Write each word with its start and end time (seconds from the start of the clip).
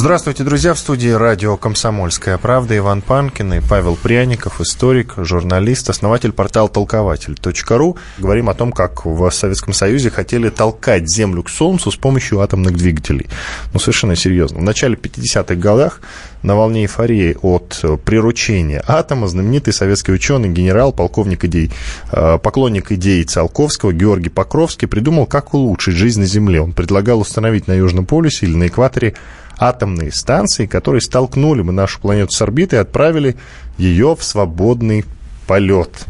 Здравствуйте, 0.00 0.44
друзья. 0.44 0.74
В 0.74 0.78
студии 0.78 1.08
радио 1.08 1.56
«Комсомольская 1.56 2.38
правда» 2.38 2.76
Иван 2.76 3.02
Панкин 3.02 3.54
и 3.54 3.60
Павел 3.60 3.96
Пряников, 3.96 4.60
историк, 4.60 5.14
журналист, 5.16 5.90
основатель 5.90 6.30
портала 6.30 6.68
«Толкователь.ру». 6.68 7.96
Говорим 8.16 8.48
о 8.48 8.54
том, 8.54 8.70
как 8.70 9.04
в 9.04 9.28
Советском 9.32 9.72
Союзе 9.72 10.10
хотели 10.10 10.50
толкать 10.50 11.10
Землю 11.10 11.42
к 11.42 11.48
Солнцу 11.48 11.90
с 11.90 11.96
помощью 11.96 12.38
атомных 12.38 12.76
двигателей. 12.76 13.26
Ну, 13.72 13.80
совершенно 13.80 14.14
серьезно. 14.14 14.60
В 14.60 14.62
начале 14.62 14.94
50-х 14.94 15.56
годах 15.56 16.00
на 16.44 16.54
волне 16.54 16.82
эйфории 16.82 17.36
от 17.42 17.84
приручения 18.04 18.84
атома 18.86 19.26
знаменитый 19.26 19.72
советский 19.72 20.12
ученый, 20.12 20.48
генерал, 20.48 20.92
полковник 20.92 21.44
идей, 21.44 21.72
э, 22.12 22.38
поклонник 22.40 22.92
идей 22.92 23.24
Циолковского 23.24 23.92
Георгий 23.92 24.28
Покровский 24.28 24.86
придумал, 24.86 25.26
как 25.26 25.54
улучшить 25.54 25.96
жизнь 25.96 26.20
на 26.20 26.26
Земле. 26.26 26.60
Он 26.60 26.72
предлагал 26.72 27.18
установить 27.18 27.66
на 27.66 27.72
Южном 27.72 28.06
полюсе 28.06 28.46
или 28.46 28.54
на 28.54 28.68
экваторе 28.68 29.16
атомные 29.58 30.12
станции, 30.12 30.66
которые 30.66 31.00
столкнули 31.00 31.62
бы 31.62 31.72
нашу 31.72 32.00
планету 32.00 32.32
с 32.32 32.42
орбитой 32.42 32.78
и 32.78 32.82
отправили 32.82 33.36
ее 33.76 34.14
в 34.16 34.22
свободный 34.22 35.04
полет. 35.46 36.06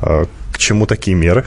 А, 0.00 0.26
к 0.52 0.58
чему 0.58 0.86
такие 0.86 1.16
меры? 1.16 1.44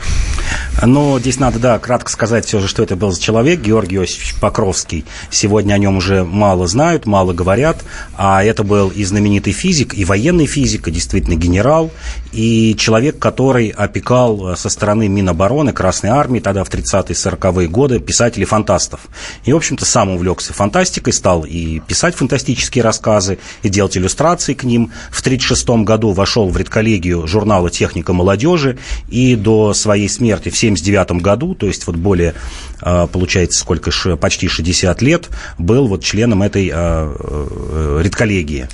Но 0.83 1.19
здесь 1.19 1.39
надо, 1.39 1.59
да, 1.59 1.79
кратко 1.79 2.11
сказать 2.11 2.45
все 2.45 2.59
же, 2.59 2.67
что 2.67 2.83
это 2.83 2.95
был 2.95 3.11
за 3.11 3.21
человек, 3.21 3.61
Георгий 3.61 3.95
Иосифович 3.95 4.35
Покровский. 4.39 5.05
Сегодня 5.31 5.73
о 5.73 5.77
нем 5.77 5.97
уже 5.97 6.23
мало 6.23 6.67
знают, 6.67 7.05
мало 7.05 7.33
говорят, 7.33 7.83
а 8.17 8.43
это 8.43 8.63
был 8.63 8.89
и 8.89 9.03
знаменитый 9.03 9.53
физик, 9.53 9.93
и 9.93 10.03
военный 10.03 10.45
физик, 10.45 10.87
и 10.87 10.91
действительно 10.91 11.35
генерал, 11.35 11.91
и 12.33 12.75
человек, 12.77 13.17
который 13.19 13.69
опекал 13.69 14.49
э, 14.49 14.55
со 14.57 14.69
стороны 14.69 15.07
Минобороны, 15.07 15.71
Красной 15.71 16.09
Армии, 16.09 16.39
тогда 16.41 16.63
в 16.63 16.69
30-е, 16.69 17.15
40-е 17.15 17.67
годы, 17.69 17.99
писателей-фантастов. 17.99 19.07
И, 19.45 19.53
в 19.53 19.55
общем-то, 19.55 19.85
сам 19.85 20.09
увлекся 20.09 20.53
фантастикой, 20.53 21.13
стал 21.13 21.45
и 21.45 21.79
писать 21.79 22.15
фантастические 22.15 22.83
рассказы, 22.83 23.39
и 23.63 23.69
делать 23.69 23.95
иллюстрации 23.97 24.53
к 24.53 24.63
ним. 24.63 24.91
В 25.09 25.21
1936 25.21 25.85
году 25.85 26.11
вошел 26.11 26.49
в 26.49 26.57
редколлегию 26.57 27.25
журнала 27.27 27.69
«Техника 27.69 28.11
молодежи», 28.11 28.77
и 29.07 29.35
до 29.35 29.73
своей 29.73 30.09
смерти 30.09 30.49
в 30.49 30.57
1979 30.67 31.21
году, 31.21 31.55
то 31.55 31.67
есть 31.67 31.87
вот 31.87 31.95
более, 31.95 32.33
а, 32.81 33.07
получается, 33.07 33.59
сколько, 33.59 33.91
почти 34.17 34.47
60 34.47 35.01
лет, 35.01 35.29
был 35.57 35.87
вот 35.87 36.03
членом 36.03 36.41
этой 36.43 36.71
а, 36.73 37.13
э, 37.17 38.01
редколлегии, 38.03 38.67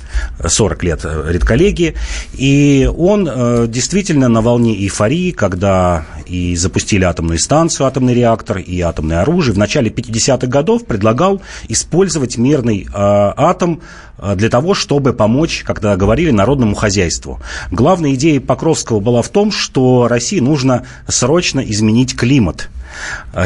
40 0.44 0.82
лет 0.84 1.00
э, 1.04 1.24
редколлегии, 1.28 1.94
и 2.34 2.90
он 2.96 3.28
э, 3.30 3.66
действительно 3.68 4.28
на 4.28 4.40
волне 4.40 4.74
эйфории, 4.74 5.30
когда 5.30 6.06
и 6.26 6.56
запустили 6.56 7.04
атомную 7.04 7.38
станцию, 7.38 7.86
атомный 7.86 8.14
реактор 8.14 8.58
и 8.58 8.80
атомное 8.80 9.20
оружие, 9.20 9.54
в 9.54 9.58
начале 9.58 9.90
50-х 9.90 10.46
годов 10.46 10.86
предлагал 10.86 11.42
использовать 11.68 12.36
мирный 12.38 12.88
а, 12.92 13.34
атом 13.36 13.82
для 14.36 14.48
того, 14.48 14.74
чтобы 14.74 15.12
помочь, 15.12 15.62
когда 15.64 15.96
говорили, 15.96 16.30
народному 16.30 16.74
хозяйству. 16.74 17.40
Главная 17.70 18.14
идея 18.14 18.40
Покровского 18.40 19.00
была 19.00 19.22
в 19.22 19.28
том, 19.28 19.50
что 19.50 20.06
России 20.08 20.38
нужно 20.38 20.86
срочно 21.08 21.60
изменить 21.60 22.16
климат, 22.16 22.68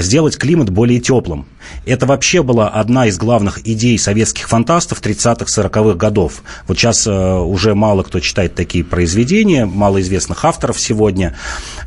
сделать 0.00 0.36
климат 0.38 0.70
более 0.70 1.00
теплым. 1.00 1.46
Это 1.84 2.06
вообще 2.06 2.42
была 2.42 2.68
одна 2.68 3.06
из 3.06 3.16
главных 3.18 3.66
идей 3.66 3.98
советских 3.98 4.48
фантастов 4.48 5.00
30-х, 5.00 5.44
40-х 5.44 5.94
годов. 5.94 6.42
Вот 6.66 6.78
сейчас 6.78 7.06
э, 7.06 7.10
уже 7.10 7.74
мало 7.74 8.02
кто 8.02 8.20
читает 8.20 8.54
такие 8.54 8.84
произведения, 8.84 9.66
малоизвестных 9.66 10.44
авторов 10.44 10.80
сегодня, 10.80 11.36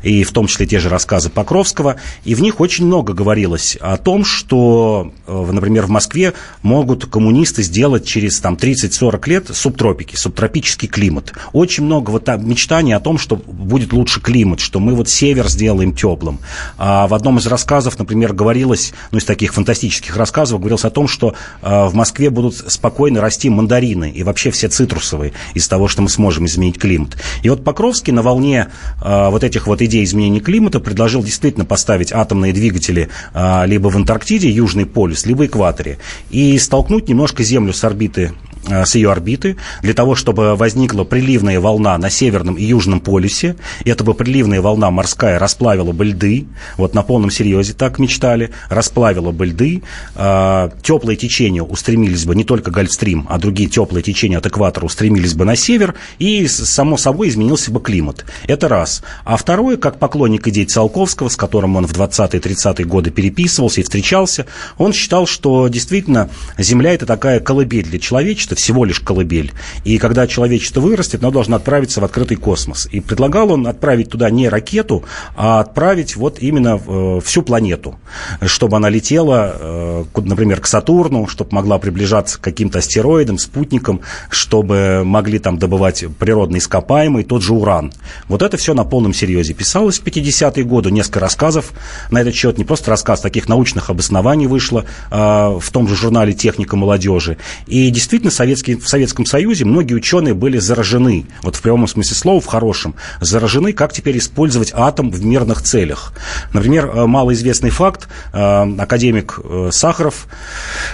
и 0.02 0.24
в 0.24 0.32
том 0.32 0.46
числе 0.46 0.66
те 0.66 0.78
же 0.78 0.88
рассказы 0.88 1.28
Покровского, 1.30 1.96
и 2.24 2.34
в 2.34 2.40
них 2.40 2.60
очень 2.60 2.86
много 2.86 3.12
говорилось 3.12 3.76
о 3.80 3.96
том, 3.96 4.24
что, 4.24 5.12
э, 5.26 5.50
например, 5.52 5.86
в 5.86 5.90
Москве 5.90 6.32
могут 6.62 7.06
коммунисты 7.06 7.62
сделать 7.62 8.06
через 8.06 8.38
там, 8.40 8.54
30-40 8.54 9.28
лет 9.28 9.50
субтропики, 9.52 10.16
субтропический 10.16 10.88
климат. 10.88 11.32
Очень 11.52 11.84
много 11.84 12.10
вот 12.10 12.28
мечтаний 12.38 12.94
о 12.94 13.00
том, 13.00 13.18
что 13.18 13.36
будет 13.36 13.92
лучше 13.92 14.20
климат, 14.20 14.60
что 14.60 14.80
мы 14.80 14.94
вот 14.94 15.08
север 15.08 15.48
сделаем 15.48 15.94
теплым. 15.94 16.38
А 16.78 17.06
в 17.06 17.14
одном 17.14 17.38
из 17.38 17.46
рассказов, 17.50 17.98
например, 17.98 18.32
говорилось, 18.32 18.92
ну, 19.10 19.18
из 19.18 19.24
таких 19.24 19.52
фантастических 19.52 20.16
рассказов 20.16 20.58
говорилось 20.60 20.84
о 20.84 20.90
том, 20.90 21.08
что 21.08 21.34
э, 21.62 21.86
в 21.86 21.94
Москве 21.94 22.30
будут 22.30 22.56
спокойно 22.56 23.20
расти 23.20 23.50
мандарины 23.50 24.10
и 24.10 24.22
вообще 24.22 24.50
все 24.50 24.68
цитрусовые 24.68 25.32
из 25.54 25.68
того, 25.68 25.88
что 25.88 26.02
мы 26.02 26.08
сможем 26.08 26.46
изменить 26.46 26.78
климат. 26.78 27.16
И 27.42 27.48
вот 27.48 27.64
Покровский 27.64 28.12
на 28.12 28.22
волне 28.22 28.68
э, 29.02 29.28
вот 29.30 29.44
этих 29.44 29.66
вот 29.66 29.82
идей 29.82 30.04
изменения 30.04 30.40
климата 30.40 30.80
предложил 30.80 31.22
действительно 31.22 31.64
поставить 31.64 32.12
атомные 32.12 32.52
двигатели 32.52 33.08
э, 33.34 33.66
либо 33.66 33.88
в 33.88 33.96
Антарктиде, 33.96 34.48
Южный 34.50 34.86
полюс, 34.86 35.26
либо 35.26 35.46
экваторе, 35.46 35.98
и 36.30 36.58
столкнуть 36.58 37.08
немножко 37.08 37.42
Землю 37.42 37.72
с 37.72 37.84
орбиты 37.84 38.32
с 38.66 38.94
ее 38.94 39.10
орбиты, 39.10 39.56
для 39.82 39.94
того, 39.94 40.14
чтобы 40.14 40.56
возникла 40.56 41.04
приливная 41.04 41.60
волна 41.60 41.96
на 41.98 42.10
северном 42.10 42.56
и 42.56 42.64
южном 42.64 43.00
полюсе. 43.00 43.56
И 43.84 43.90
эта 43.90 44.04
бы 44.04 44.14
приливная 44.14 44.60
волна 44.60 44.90
морская 44.90 45.38
расплавила 45.38 45.92
бы 45.92 46.04
льды. 46.04 46.46
Вот 46.76 46.94
на 46.94 47.02
полном 47.02 47.30
серьезе 47.30 47.72
так 47.72 47.98
мечтали. 47.98 48.50
Расплавила 48.68 49.32
бы 49.32 49.46
льды. 49.46 49.82
Э, 50.14 50.70
теплые 50.82 51.16
течения 51.16 51.62
устремились 51.62 52.24
бы, 52.24 52.36
не 52.36 52.44
только 52.44 52.70
Гольфстрим, 52.70 53.26
а 53.30 53.38
другие 53.38 53.68
теплые 53.68 54.02
течения 54.02 54.38
от 54.38 54.46
экватора 54.46 54.84
устремились 54.84 55.34
бы 55.34 55.44
на 55.44 55.56
север. 55.56 55.94
И, 56.18 56.46
само 56.46 56.96
собой, 56.96 57.28
изменился 57.28 57.70
бы 57.70 57.80
климат. 57.80 58.24
Это 58.46 58.68
раз. 58.68 59.02
А 59.24 59.36
второе, 59.36 59.76
как 59.76 59.98
поклонник 59.98 60.46
идей 60.48 60.66
Циолковского, 60.66 61.28
с 61.28 61.36
которым 61.36 61.76
он 61.76 61.86
в 61.86 61.92
20-30-е 61.92 62.84
годы 62.84 63.10
переписывался 63.10 63.80
и 63.80 63.84
встречался, 63.84 64.46
он 64.78 64.92
считал, 64.92 65.26
что 65.26 65.68
действительно 65.68 66.30
Земля– 66.58 66.92
это 66.94 67.06
такая 67.06 67.40
колыбель 67.40 67.86
для 67.86 67.98
человечества, 67.98 68.49
человечество 68.50 68.56
всего 68.56 68.84
лишь 68.84 69.00
колыбель. 69.00 69.52
И 69.84 69.98
когда 69.98 70.26
человечество 70.26 70.80
вырастет, 70.80 71.22
оно 71.22 71.30
должно 71.30 71.56
отправиться 71.56 72.00
в 72.00 72.04
открытый 72.04 72.36
космос. 72.36 72.88
И 72.92 73.00
предлагал 73.00 73.52
он 73.52 73.66
отправить 73.66 74.10
туда 74.10 74.30
не 74.30 74.48
ракету, 74.48 75.04
а 75.36 75.60
отправить 75.60 76.16
вот 76.16 76.38
именно 76.40 76.80
э, 76.86 77.20
всю 77.24 77.42
планету, 77.42 77.98
чтобы 78.46 78.76
она 78.76 78.90
летела, 78.90 79.54
э, 79.58 80.04
например, 80.16 80.60
к 80.60 80.66
Сатурну, 80.66 81.26
чтобы 81.26 81.50
могла 81.52 81.78
приближаться 81.78 82.38
к 82.38 82.40
каким-то 82.40 82.78
астероидам, 82.78 83.38
спутникам, 83.38 84.00
чтобы 84.30 85.02
могли 85.04 85.38
там 85.38 85.58
добывать 85.58 86.04
природные 86.18 86.58
ископаемые, 86.58 87.24
тот 87.24 87.42
же 87.42 87.52
уран. 87.52 87.92
Вот 88.28 88.42
это 88.42 88.56
все 88.56 88.74
на 88.74 88.84
полном 88.84 89.14
серьезе 89.14 89.54
писалось 89.54 89.98
в 89.98 90.04
50-е 90.04 90.64
годы, 90.64 90.90
несколько 90.90 91.20
рассказов 91.20 91.72
на 92.10 92.20
этот 92.20 92.34
счет, 92.34 92.58
не 92.58 92.64
просто 92.64 92.90
рассказ, 92.90 93.20
таких 93.20 93.48
научных 93.48 93.90
обоснований 93.90 94.46
вышло 94.46 94.84
э, 95.10 95.16
в 95.16 95.70
том 95.70 95.88
же 95.88 95.96
журнале 95.96 96.32
«Техника 96.32 96.76
молодежи». 96.76 97.36
И 97.66 97.90
действительно, 97.90 98.30
Советский, 98.40 98.76
в 98.76 98.88
Советском 98.88 99.26
Союзе 99.26 99.66
многие 99.66 99.92
ученые 99.92 100.32
были 100.32 100.56
заражены, 100.56 101.26
вот 101.42 101.56
в 101.56 101.60
прямом 101.60 101.86
смысле 101.86 102.16
слова, 102.16 102.40
в 102.40 102.46
хорошем, 102.46 102.94
заражены, 103.20 103.74
как 103.74 103.92
теперь 103.92 104.16
использовать 104.16 104.72
атом 104.74 105.10
в 105.10 105.22
мирных 105.22 105.60
целях. 105.60 106.14
Например, 106.54 106.86
э, 106.86 107.04
малоизвестный 107.04 107.68
факт, 107.68 108.08
э, 108.32 108.76
академик 108.78 109.40
э, 109.44 109.68
Сахаров 109.72 110.26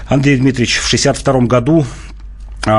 Андрей 0.08 0.38
Дмитриевич 0.38 0.78
в 0.78 0.86
1962 0.86 1.46
году 1.46 1.86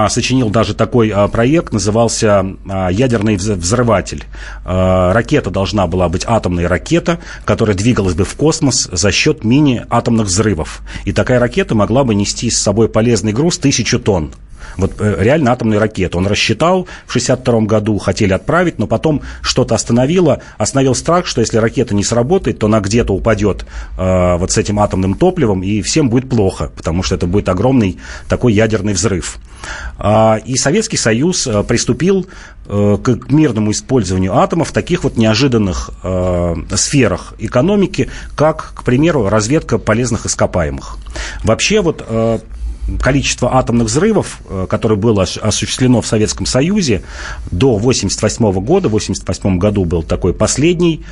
сочинил 0.10 0.50
даже 0.50 0.74
такой 0.74 1.14
проект, 1.32 1.72
назывался 1.72 2.46
«Ядерный 2.92 3.38
взрыватель». 3.38 4.26
Ракета 4.66 5.50
должна 5.50 5.88
была 5.88 6.10
быть 6.10 6.26
атомная 6.28 6.68
ракета, 6.68 7.20
которая 7.46 7.74
двигалась 7.74 8.14
бы 8.14 8.26
в 8.26 8.36
космос 8.36 8.90
за 8.92 9.14
счет 9.14 9.46
мини-атомных 9.46 10.28
взрывов. 10.28 10.82
И 11.06 11.14
такая 11.14 11.40
ракета 11.40 11.74
могла 11.74 12.04
бы 12.04 12.16
нести 12.16 12.50
с 12.50 12.62
собой 12.62 12.90
полезный 12.90 13.32
груз 13.32 13.60
тысячу 13.60 13.98
тонн. 13.98 14.34
Вот 14.78 14.94
э, 15.00 15.16
реально 15.20 15.52
атомную 15.52 15.80
ракету. 15.80 16.18
Он 16.18 16.28
рассчитал, 16.28 16.84
в 17.06 17.10
1962 17.10 17.62
году 17.62 17.98
хотели 17.98 18.34
отправить, 18.34 18.80
но 18.80 18.88
потом 18.88 19.22
что-то 19.42 19.76
остановило. 19.76 20.42
Остановил 20.58 20.96
страх, 20.96 21.26
что 21.26 21.42
если 21.42 21.58
ракета 21.58 21.96
не 21.96 22.04
сработает, 22.04 22.60
то 22.60 22.68
она 22.68 22.80
где-то 22.80 23.14
упадет 23.14 23.66
э, 23.98 24.38
вот 24.38 24.52
с 24.52 24.58
этим 24.58 24.80
атомным 24.80 25.16
топливом, 25.16 25.64
и 25.64 25.82
всем 25.82 26.10
будет 26.10 26.30
плохо, 26.30 26.72
потому 26.76 27.04
что 27.04 27.16
это 27.16 27.28
будет 27.28 27.50
огромный 27.50 27.98
такой 28.30 28.54
ядерный 28.54 28.94
взрыв. 28.94 29.38
А, 29.98 30.40
и 30.46 30.56
Советский 30.56 30.98
Союз 30.98 31.48
э, 31.48 31.64
приступил 31.64 32.28
э, 32.68 32.98
к 33.02 33.32
мирному 33.32 33.72
использованию 33.72 34.36
атомов 34.36 34.70
в 34.70 34.72
таких 34.72 35.04
вот 35.04 35.18
неожиданных 35.18 35.92
сферах 36.76 37.34
экономики, 37.40 38.10
как, 38.36 38.74
к 38.76 38.84
примеру, 38.84 39.30
разведка 39.30 39.78
полезных 39.78 40.26
ископаемых. 40.26 40.98
Вообще 41.44 41.82
вот 41.82 42.06
количество 43.02 43.56
атомных 43.58 43.88
взрывов, 43.88 44.40
э, 44.50 44.68
которое 44.70 44.96
было 44.96 45.24
осуществлено 45.24 46.02
в 46.02 46.08
Советском 46.08 46.46
Союзе 46.46 47.04
до 47.52 47.76
1988 47.76 48.44
года, 48.64 48.90
в 48.90 48.96
1988 48.96 49.58
году 49.60 49.86
был 49.86 50.04
такой 50.04 50.34
последний 50.34 51.04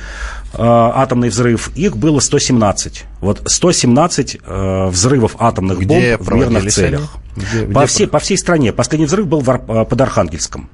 атомный 0.58 1.28
взрыв, 1.28 1.70
их 1.74 1.96
было 1.96 2.20
117. 2.20 3.04
Вот 3.20 3.42
117 3.44 4.38
э, 4.42 4.86
взрывов 4.88 5.36
атомных 5.38 5.80
Где 5.80 6.16
бомб 6.16 6.28
в 6.28 6.34
мирных 6.34 6.72
целях. 6.72 7.16
Где, 7.36 7.66
по, 7.66 7.80
где 7.80 7.86
всей, 7.86 8.06
по 8.06 8.18
всей 8.18 8.38
стране. 8.38 8.72
Последний 8.72 9.06
взрыв 9.06 9.26
был 9.26 9.40
в, 9.40 9.58
под 9.58 10.00
Архангельском 10.00 10.70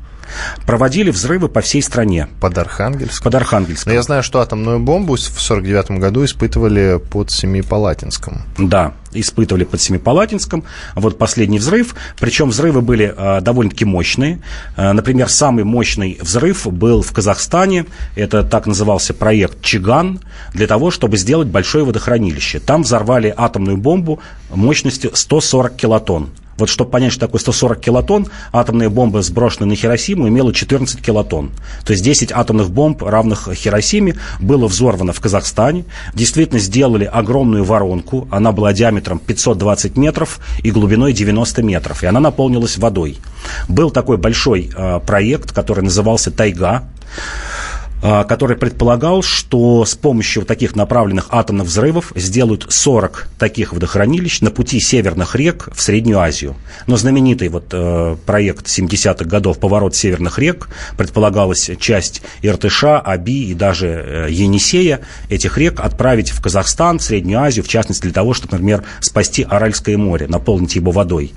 проводили 0.67 1.11
взрывы 1.11 1.49
по 1.49 1.61
всей 1.61 1.83
стране. 1.83 2.29
Под 2.41 2.57
Архангельском? 2.59 3.25
Под 3.25 3.35
Архангельском. 3.35 3.91
Но 3.91 3.95
я 3.95 4.03
знаю, 4.03 4.23
что 4.23 4.41
атомную 4.41 4.79
бомбу 4.79 5.17
в 5.17 5.21
1949 5.21 6.01
году 6.01 6.25
испытывали 6.25 7.01
под 7.11 7.31
Семипалатинском. 7.31 8.43
Да, 8.59 8.95
испытывали 9.13 9.65
под 9.65 9.81
Семипалатинском. 9.81 10.65
Вот 10.95 11.19
последний 11.19 11.59
взрыв. 11.59 11.95
Причем 12.19 12.51
взрывы 12.51 12.81
были 12.81 13.15
э, 13.17 13.41
довольно-таки 13.41 13.85
мощные. 13.85 14.41
Э, 14.77 14.93
например, 14.93 15.29
самый 15.29 15.65
мощный 15.65 16.19
взрыв 16.21 16.67
был 16.67 17.03
в 17.03 17.13
Казахстане. 17.13 17.87
Это 18.17 18.43
так 18.43 18.67
назывался 18.67 19.15
проект 19.15 19.63
Чиган 19.63 20.21
для 20.55 20.67
того, 20.67 20.91
чтобы 20.91 21.17
сделать 21.17 21.49
большое 21.49 21.85
водохранилище. 21.85 22.61
Там 22.61 22.83
взорвали 22.83 23.33
атомную 23.37 23.77
бомбу 23.77 24.21
мощностью 24.51 25.11
140 25.15 25.77
килотонн. 25.77 26.31
Вот 26.59 26.69
чтобы 26.69 26.91
понять, 26.91 27.13
что 27.13 27.21
такое 27.27 27.41
140 27.41 27.81
килотонн, 27.81 28.27
атомная 28.53 28.89
бомба, 28.89 29.23
сброшенная 29.23 29.69
на 29.69 29.77
Хиросиму, 29.77 30.29
имела 30.29 30.53
14 30.53 31.01
килотонн. 31.01 31.51
То 31.85 31.93
есть 31.93 32.05
10 32.05 32.33
атомных 32.33 32.71
бомб, 32.71 33.03
равных 33.03 33.49
Хиросиме, 33.53 34.17
было 34.41 34.67
взорвано 34.67 35.13
в 35.13 35.21
Казахстане. 35.21 35.85
Действительно 36.15 36.61
сделали 36.61 37.05
огромную 37.05 37.65
воронку. 37.65 38.29
Она 38.31 38.53
была 38.53 38.73
диаметром 38.73 39.19
520 39.19 39.97
метров 39.97 40.41
и 40.63 40.71
глубиной 40.71 41.13
90 41.13 41.63
метров. 41.63 42.03
И 42.03 42.07
она 42.07 42.21
наполнилась 42.21 42.79
водой. 42.79 43.19
Был 43.69 43.91
такой 43.91 44.17
большой 44.17 44.71
э, 44.75 45.01
проект, 45.07 45.53
который 45.53 45.83
назывался 45.83 46.31
«Тайга». 46.31 46.85
А, 48.05 48.25
который 48.25 48.57
предполагал, 48.57 49.23
что 49.23 49.85
с 49.85 49.95
помощью 49.95 50.45
таких 50.45 50.75
направленных 50.75 51.29
атомных 51.31 51.69
взрывов 51.69 52.13
сделают 52.17 52.67
40 52.69 53.29
таких 53.39 53.73
водохранилищ 53.73 54.41
на 54.41 54.51
пути 54.51 54.81
северных 54.81 55.37
рек 55.37 55.69
в 55.73 55.81
Среднюю 55.81 56.19
Азию. 56.19 56.57
Но 56.89 56.97
знаменитый 56.97 57.49
вот 57.49 57.67
э, 57.71 58.17
проект 58.27 58.67
70-х 58.67 59.25
годов 59.25 59.61
«Поворот 59.61 59.95
северных 59.95 60.41
рек» 60.41 60.69
предполагалась 60.97 61.71
часть 61.79 62.23
Иртыша, 62.43 62.99
Аби 62.99 63.51
и 63.51 63.55
даже 63.55 63.87
э, 63.87 64.27
Енисея 64.31 65.03
этих 65.29 65.57
рек 65.57 65.79
отправить 65.79 66.31
в 66.31 66.43
Казахстан, 66.43 66.99
в 66.99 67.05
Среднюю 67.05 67.39
Азию, 67.39 67.65
в 67.65 67.69
частности 67.69 68.03
для 68.03 68.13
того, 68.13 68.35
чтобы, 68.35 68.55
например, 68.55 68.83
спасти 68.99 69.45
Аральское 69.49 69.97
море, 69.97 70.27
наполнить 70.27 70.75
его 70.75 70.91
водой. 70.91 71.33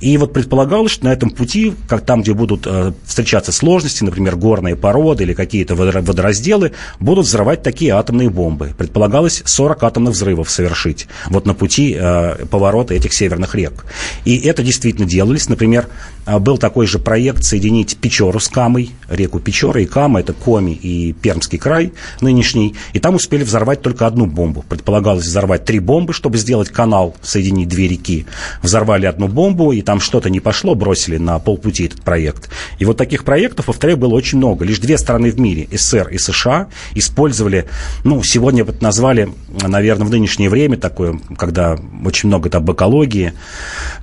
И 0.00 0.16
вот 0.16 0.32
предполагалось, 0.32 0.92
что 0.92 1.04
на 1.04 1.12
этом 1.12 1.28
пути, 1.28 1.74
как 1.86 2.06
там, 2.06 2.22
где 2.22 2.32
будут 2.32 2.66
э, 2.66 2.92
встречаться 3.04 3.52
сложности, 3.52 4.02
например, 4.02 4.36
горные 4.36 4.76
породы 4.76 5.24
или 5.24 5.34
какие-то 5.34 5.74
водоразделы 6.06 6.72
будут 7.00 7.26
взрывать 7.26 7.62
такие 7.62 7.92
атомные 7.92 8.30
бомбы. 8.30 8.72
Предполагалось 8.76 9.42
40 9.44 9.82
атомных 9.82 10.14
взрывов 10.14 10.50
совершить 10.50 11.06
вот 11.28 11.46
на 11.46 11.54
пути 11.54 11.96
э, 11.98 12.46
поворота 12.46 12.94
этих 12.94 13.12
северных 13.12 13.54
рек. 13.54 13.84
И 14.24 14.38
это 14.38 14.62
действительно 14.62 15.06
делались. 15.06 15.48
Например, 15.48 15.88
э, 16.26 16.38
был 16.38 16.58
такой 16.58 16.86
же 16.86 16.98
проект 16.98 17.44
соединить 17.44 17.96
Печору 17.96 18.40
с 18.40 18.48
Камой, 18.48 18.90
реку 19.08 19.40
Печора 19.40 19.82
и 19.82 19.86
Кама, 19.86 20.20
это 20.20 20.32
Коми 20.32 20.72
и 20.72 21.12
Пермский 21.12 21.58
край 21.58 21.92
нынешний, 22.20 22.74
и 22.92 23.00
там 23.00 23.14
успели 23.16 23.44
взорвать 23.44 23.82
только 23.82 24.06
одну 24.06 24.26
бомбу. 24.26 24.64
Предполагалось 24.68 25.24
взорвать 25.24 25.64
три 25.64 25.78
бомбы, 25.78 26.12
чтобы 26.12 26.38
сделать 26.38 26.68
канал, 26.68 27.16
соединить 27.22 27.68
две 27.68 27.88
реки. 27.88 28.26
Взорвали 28.62 29.06
одну 29.06 29.28
бомбу, 29.28 29.72
и 29.72 29.82
там 29.82 30.00
что-то 30.00 30.30
не 30.30 30.40
пошло, 30.40 30.74
бросили 30.74 31.16
на 31.16 31.38
полпути 31.38 31.86
этот 31.86 32.02
проект. 32.02 32.50
И 32.78 32.84
вот 32.84 32.96
таких 32.96 33.24
проектов, 33.24 33.66
повторяю, 33.66 33.98
было 33.98 34.14
очень 34.14 34.38
много. 34.38 34.64
Лишь 34.64 34.78
две 34.78 34.98
страны 34.98 35.30
в 35.30 35.40
мире, 35.40 35.68
СССР 35.72 35.95
СССР 35.96 36.08
и 36.08 36.18
США 36.18 36.68
использовали, 36.94 37.66
ну, 38.04 38.22
сегодня 38.22 38.64
вот 38.64 38.82
назвали, 38.82 39.28
наверное, 39.62 40.06
в 40.06 40.10
нынешнее 40.10 40.50
время 40.50 40.76
такое, 40.76 41.18
когда 41.36 41.76
очень 42.04 42.28
много 42.28 42.50
там 42.50 42.70
экологии, 42.70 43.32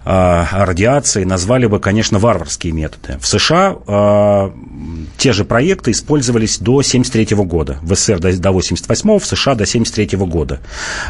э, 0.06 0.44
радиации, 0.52 1.24
назвали 1.24 1.68
бы, 1.68 1.80
конечно, 1.80 2.20
варварские 2.20 2.74
методы. 2.74 3.18
В 3.20 3.28
США 3.28 3.76
э, 3.88 4.52
те 5.18 5.34
же 5.34 5.46
проекты 5.46 5.92
использовались 5.92 6.58
до 6.58 6.80
1973 6.80 7.38
года. 7.46 7.78
В 7.82 7.96
СССР 7.96 8.20
до, 8.20 8.38
до 8.38 8.52
88 8.52 9.20
в 9.20 9.26
США 9.26 9.56
до 9.56 9.64
1973 9.64 10.18
года. 10.20 10.60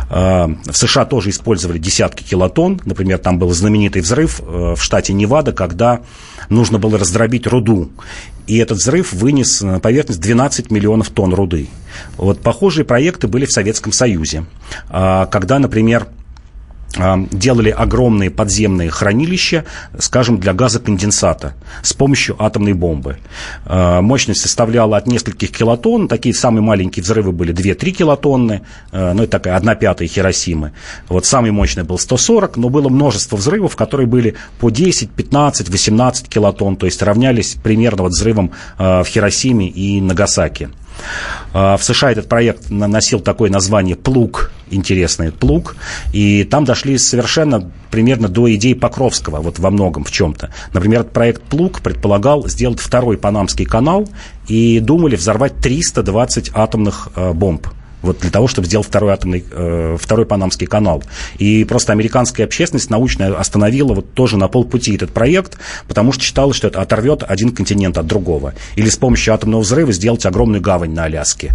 Э, 0.10 0.48
в 0.66 0.76
США 0.76 1.06
тоже 1.06 1.30
использовали 1.30 1.78
десятки 1.78 2.24
килотонн. 2.24 2.82
Например, 2.86 3.18
там 3.18 3.40
был 3.40 3.52
знаменитый 3.52 4.02
взрыв 4.02 4.42
э, 4.42 4.76
в 4.76 4.82
штате 4.82 5.14
Невада, 5.14 5.54
когда 5.54 6.02
нужно 6.50 6.80
было 6.80 6.98
раздробить 6.98 7.48
руду. 7.48 7.90
И 8.46 8.58
этот 8.58 8.80
взрыв 8.80 9.14
вынес 9.14 9.62
на 9.62 9.80
поверхность 9.80 10.20
12 10.20 10.70
миллионов 10.74 11.10
тонн 11.10 11.34
руды. 11.34 11.68
Вот 12.18 12.42
похожие 12.42 12.86
проекты 12.86 13.28
были 13.28 13.46
в 13.46 13.52
Советском 13.52 13.92
Союзе, 13.92 14.46
а, 14.90 15.28
когда, 15.28 15.60
например, 15.60 16.08
делали 17.32 17.70
огромные 17.70 18.30
подземные 18.30 18.90
хранилища, 18.90 19.66
скажем, 19.98 20.40
для 20.40 20.54
газоконденсата 20.54 21.56
с 21.82 21.94
помощью 21.94 22.36
атомной 22.42 22.74
бомбы. 22.74 23.18
А, 23.66 24.02
мощность 24.02 24.42
составляла 24.42 24.98
от 24.98 25.08
нескольких 25.08 25.52
килотонн, 25.52 26.08
такие 26.08 26.36
самые 26.36 26.62
маленькие 26.62 27.04
взрывы 27.04 27.32
были 27.32 27.54
2-3 27.54 27.92
килотонны, 27.92 28.62
а, 28.92 29.14
ну, 29.14 29.24
это 29.24 29.32
такая 29.32 29.56
1 29.56 29.76
пятая 29.76 30.08
Хиросимы. 30.08 30.74
Вот 31.10 31.26
самый 31.26 31.52
мощный 31.52 31.84
был 31.84 31.98
140, 31.98 32.58
но 32.58 32.70
было 32.70 32.90
множество 32.90 33.38
взрывов, 33.38 33.76
которые 33.76 34.08
были 34.08 34.36
по 34.60 34.70
10, 34.70 35.10
15, 35.10 35.70
18 35.70 36.30
килотонн, 36.30 36.76
то 36.76 36.86
есть 36.86 37.02
равнялись 37.02 37.56
примерно 37.64 38.04
вот 38.04 38.12
взрывам 38.12 38.52
а, 38.78 39.04
в 39.04 39.08
Хиросиме 39.08 39.68
и 39.68 40.00
Нагасаки. 40.00 40.70
В 41.54 41.80
США 41.82 42.12
этот 42.12 42.28
проект 42.28 42.70
носил 42.70 43.20
такое 43.20 43.50
название 43.50 43.96
«Плуг», 43.96 44.52
интересный 44.72 45.32
«Плуг», 45.32 45.76
и 46.12 46.44
там 46.44 46.66
дошли 46.66 46.98
совершенно 46.98 47.72
примерно 47.92 48.28
до 48.28 48.54
идеи 48.56 48.74
Покровского, 48.74 49.42
вот 49.42 49.60
во 49.60 49.70
многом, 49.70 50.04
в 50.04 50.12
чем-то. 50.12 50.52
Например, 50.74 51.02
этот 51.02 51.14
проект 51.14 51.44
«Плуг» 51.44 51.82
предполагал 51.82 52.48
сделать 52.48 52.80
второй 52.80 53.18
Панамский 53.18 53.66
канал, 53.66 54.10
и 54.48 54.80
думали 54.80 55.16
взорвать 55.16 55.58
320 55.58 56.52
атомных 56.54 57.10
э, 57.16 57.34
бомб 57.34 57.68
вот 58.04 58.20
для 58.20 58.30
того, 58.30 58.48
чтобы 58.48 58.68
сделать 58.68 58.86
второй 58.86 59.14
атомный, 59.14 59.44
э, 59.50 59.98
второй 60.00 60.26
Панамский 60.26 60.68
канал. 60.68 61.04
И 61.40 61.64
просто 61.64 61.94
американская 61.94 62.46
общественность 62.46 62.90
научная 62.90 63.34
остановила 63.34 63.94
вот 63.94 64.14
тоже 64.14 64.38
на 64.38 64.48
полпути 64.48 64.96
этот 64.96 65.12
проект, 65.12 65.58
потому 65.88 66.12
что 66.12 66.24
считала, 66.24 66.54
что 66.54 66.68
это 66.68 66.82
оторвет 66.82 67.24
один 67.28 67.52
континент 67.52 67.98
от 67.98 68.06
другого. 68.06 68.54
Или 68.76 68.90
с 68.90 68.98
помощью 68.98 69.34
атомного 69.34 69.62
взрыва 69.62 69.92
сделать 69.92 70.26
огромную 70.26 70.62
гавань 70.62 70.94
на 70.94 71.06
Аляске. 71.06 71.54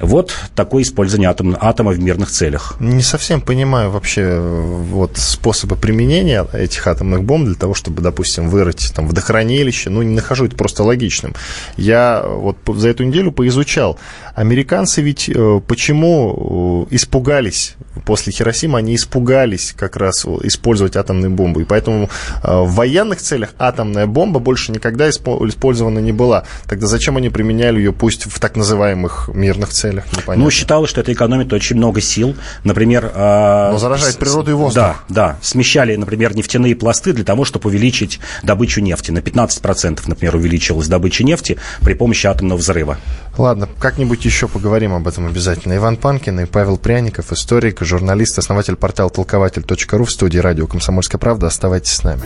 Вот 0.00 0.32
такое 0.54 0.82
использование 0.84 1.28
атом, 1.28 1.56
атома 1.60 1.90
в 1.90 1.98
мирных 1.98 2.30
целях. 2.30 2.76
Не 2.78 3.02
совсем 3.02 3.40
понимаю 3.40 3.90
вообще 3.90 4.38
вот 4.38 5.16
способы 5.16 5.76
применения 5.76 6.46
этих 6.52 6.86
атомных 6.86 7.24
бомб 7.24 7.46
для 7.46 7.56
того, 7.56 7.74
чтобы, 7.74 8.00
допустим, 8.00 8.48
вырыть 8.48 8.92
там 8.94 9.08
водохранилище. 9.08 9.90
Ну, 9.90 10.02
не 10.02 10.14
нахожу 10.14 10.46
это 10.46 10.56
просто 10.56 10.84
логичным. 10.84 11.34
Я 11.76 12.24
вот 12.24 12.56
за 12.66 12.88
эту 12.88 13.04
неделю 13.04 13.32
поизучал. 13.32 13.98
Американцы 14.34 15.02
ведь 15.02 15.28
э, 15.28 15.60
почему 15.80 16.86
э, 16.90 16.94
испугались 16.94 17.74
после 18.04 18.34
Хиросимы, 18.34 18.78
они 18.78 18.94
испугались 18.96 19.74
как 19.74 19.96
раз 19.96 20.26
использовать 20.42 20.94
атомную 20.94 21.30
бомбу. 21.30 21.60
И 21.60 21.64
поэтому 21.64 22.10
э, 22.42 22.54
в 22.54 22.74
военных 22.74 23.20
целях 23.20 23.54
атомная 23.58 24.06
бомба 24.06 24.40
больше 24.40 24.72
никогда 24.72 25.08
использована 25.08 25.98
не 25.98 26.12
была. 26.12 26.44
Тогда 26.66 26.86
зачем 26.86 27.16
они 27.16 27.30
применяли 27.30 27.78
ее, 27.78 27.94
пусть 27.94 28.26
в 28.26 28.38
так 28.40 28.56
называемых 28.56 29.30
мирных 29.32 29.70
целях? 29.70 30.04
Непонятно. 30.12 30.44
Ну, 30.44 30.50
считалось, 30.50 30.90
что 30.90 31.00
это 31.00 31.14
экономит 31.14 31.50
очень 31.54 31.76
много 31.76 32.02
сил. 32.02 32.36
Например... 32.62 33.10
Но 33.14 33.78
заражает 33.78 34.18
природу 34.18 34.50
и 34.50 34.54
воздух. 34.54 34.82
Да, 34.82 34.96
да. 35.08 35.38
Смещали, 35.40 35.96
например, 35.96 36.36
нефтяные 36.36 36.76
пласты 36.76 37.14
для 37.14 37.24
того, 37.24 37.46
чтобы 37.46 37.70
увеличить 37.70 38.20
добычу 38.42 38.82
нефти. 38.82 39.12
На 39.12 39.20
15%, 39.20 40.00
например, 40.06 40.36
увеличилась 40.36 40.88
добыча 40.88 41.24
нефти 41.24 41.56
при 41.80 41.94
помощи 41.94 42.26
атомного 42.26 42.58
взрыва. 42.58 42.98
Ладно, 43.38 43.68
как-нибудь 43.78 44.22
еще 44.26 44.48
поговорим 44.48 44.92
об 44.92 45.08
этом 45.08 45.26
обязательно. 45.26 45.69
Иван 45.76 45.96
Панкин 45.96 46.40
и 46.40 46.44
Павел 46.46 46.78
Пряников, 46.78 47.32
историк, 47.32 47.80
журналист, 47.80 48.38
основатель 48.38 48.76
портала 48.76 49.10
толкователь.ру 49.10 50.04
в 50.04 50.10
студии 50.10 50.38
радио 50.38 50.66
«Комсомольская 50.66 51.18
правда». 51.18 51.46
Оставайтесь 51.46 51.92
с 51.92 52.04
нами. 52.04 52.22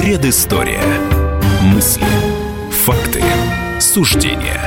Предыстория. 0.00 0.82
Мысли. 1.62 2.06
Факты. 2.84 3.22
Суждения. 3.80 4.60